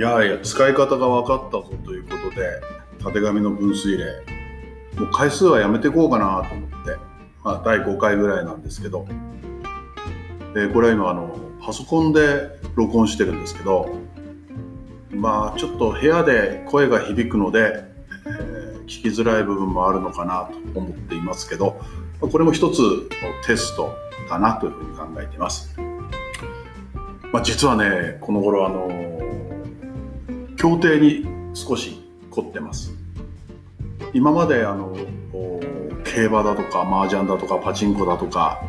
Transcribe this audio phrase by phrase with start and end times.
[0.00, 2.62] いやいや使い方が分かったぞということで
[3.04, 4.04] たてがみの分水嶺。
[4.98, 6.96] もう回数はやめていこうかなと思って、
[7.44, 9.06] まあ、第5回ぐらいなんですけど。
[10.54, 12.22] でこれは今あのパソコンで
[12.76, 13.94] 録音してるんですけど。
[15.10, 17.84] まあちょっと部屋で声が響くので、
[18.24, 21.78] えー、聞きづらい部分もあるのかなと思っていますけど。
[22.22, 23.06] これも一つの
[23.46, 23.94] テスト
[24.30, 25.76] かなというふうに考えています。
[27.34, 29.10] まあ、実はねこの頃あの
[30.60, 31.24] 協定に
[31.54, 32.92] 少し凝ってます。
[34.12, 34.94] 今まであの
[36.04, 38.60] 競馬だとか麻雀だとかパチンコだとか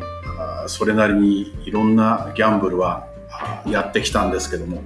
[0.68, 3.06] それなりにいろんなギャンブルは
[3.66, 4.82] やってきたんですけども。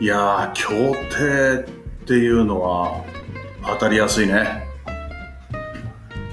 [0.00, 0.68] いやー協
[1.16, 1.70] 定
[2.02, 3.04] っていうのは
[3.64, 4.66] 当たりやすいね。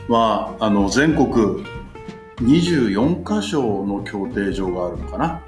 [0.07, 1.63] まああの全国
[2.37, 5.41] 24箇所の競艇場があるのかな。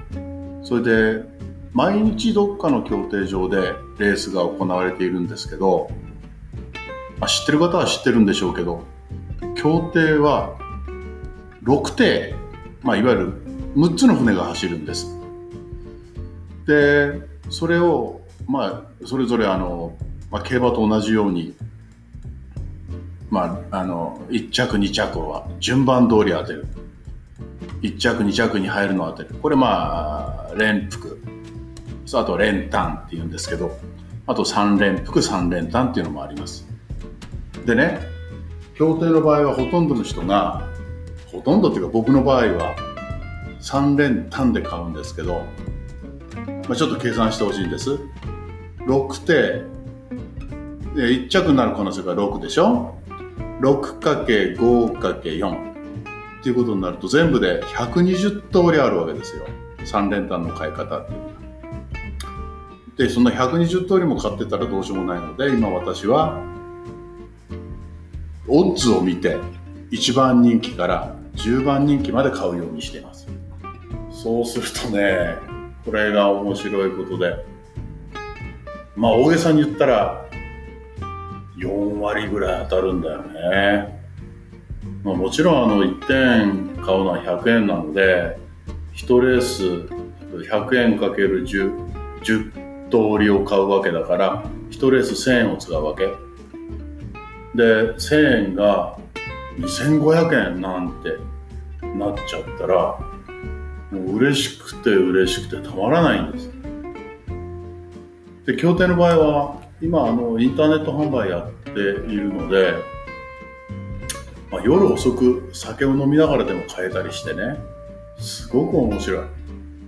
[0.61, 1.36] それで
[1.77, 5.91] 毎日どっかの競艇場でレースが行われているんですけど、
[7.19, 8.83] まあ、知ってる方は知ってるんでしょうけど
[9.55, 10.57] 競艇は
[11.61, 12.33] 6艇、
[12.81, 13.33] まあ、いわゆる
[13.75, 15.15] 6つの船が走るんです。
[16.65, 19.95] でそれをまあそれぞれあの、
[20.31, 21.53] まあ、競馬と同じように
[23.29, 26.65] まあ、あの1着2着は順番通り当てる。
[27.83, 29.39] 1着2着に入るのを当てる。
[29.39, 31.21] これまあ連服
[32.13, 33.77] あと連単っていうんですけど
[34.25, 36.65] あと3連服3連単っていうのもあります。
[37.65, 37.99] でね
[38.75, 40.67] 協定の場合はほとんどの人が
[41.31, 42.75] ほとんどっていうか僕の場合は
[43.61, 45.41] 3連単で買うんですけど、
[46.67, 47.99] まあ、ちょっと計算してほしいんです。
[48.85, 49.63] 6手
[50.93, 52.95] 1着になる可能性が6でしょ
[53.61, 59.45] ？6×5×4 っていうことになると全部で120通りあるわけですよ。
[59.79, 61.31] 3連単の買い方っていうのは。
[62.97, 66.43] でそんな120通りも買ってたらどうしようもないので今私は
[68.47, 69.37] オッズを見て
[69.91, 73.27] 1番人気から10番人気まで買うようにしています
[74.11, 75.35] そうするとね
[75.85, 77.45] これが面白いことで
[78.95, 80.27] まあ大げさに言ったら
[81.57, 83.97] 4割ぐらい当たるんだよね。
[85.03, 88.37] まあ、もちろんあの1点買うのは100円なので
[88.95, 89.63] 1レース
[90.49, 91.71] 100円かける 10,
[92.21, 96.07] 10通りを買うわけだから1レース1000円を使うわけ。
[97.55, 98.97] で1000円が
[99.59, 101.17] 2500円なんて
[101.97, 102.99] なっちゃったら
[103.91, 106.49] もう嬉しくて嬉しくてたまらないんです。
[108.45, 112.73] で協定の場合は今あのインターネット販売やっているので、
[114.49, 117.57] まあ、夜遅く酒を飲みながらでも買えたりしてね。
[118.19, 119.25] すごく面白い。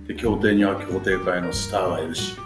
[0.08, 2.36] で協定には協定会のスターがいるし。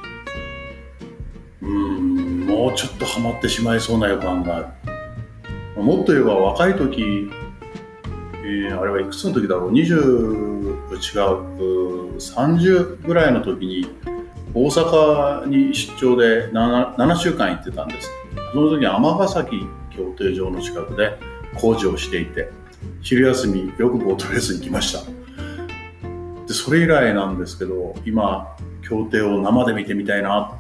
[1.65, 5.83] うんもうちょっとハマってしまいそうな予感がある。
[5.83, 7.31] もっと言えば若い時、
[8.45, 9.73] えー、あれはいくつの時だろう。
[9.73, 10.55] 20
[10.95, 13.89] 違う30ぐらいの時に
[14.55, 18.11] 大阪に出張で 7, 7週間行ってたんです。
[18.53, 21.19] その時尼崎競艇場の近くで
[21.57, 22.51] 工事をしていて
[23.01, 25.01] 昼休みよくボートレースに来ました。
[26.47, 28.55] でそれ以来なんですけど今
[28.87, 30.53] 競艇を生で見てみたいな。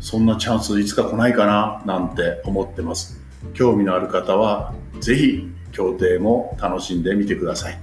[0.00, 3.20] そんなチャンスいつか来ないかななんて思ってます。
[3.54, 7.78] 興味のある方はぜひ協定も楽しんでみてください。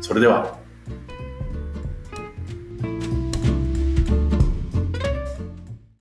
[0.00, 0.65] それでは。